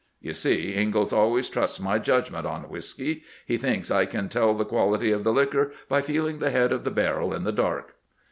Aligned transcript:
You 0.19 0.33
see, 0.33 0.73
Ingalls 0.75 1.13
always 1.13 1.47
trusts 1.47 1.79
my 1.79 1.99
judgment 1.99 2.47
on 2.47 2.63
whisky. 2.67 3.21
He 3.45 3.59
thinks 3.59 3.91
I 3.91 4.07
can 4.07 4.29
tell 4.29 4.55
the 4.55 4.65
quality 4.65 5.11
of 5.11 5.23
the 5.23 5.31
liquor 5.31 5.73
by 5.87 6.01
feeling 6.01 6.39
the 6.39 6.49
head 6.49 6.71
of 6.71 6.83
the 6.83 6.89
barrel 6.89 7.35
in 7.35 7.43
the 7.43 7.51
dark.' 7.51 7.93